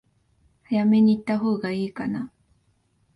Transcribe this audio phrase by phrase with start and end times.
[0.67, 2.31] 早めに行ったほうが良いかな？